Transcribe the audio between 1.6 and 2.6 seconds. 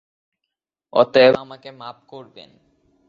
মাপ করবেন।